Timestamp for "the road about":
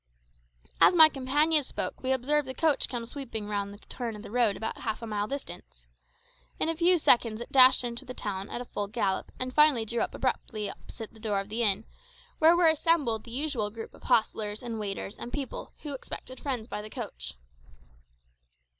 4.23-4.79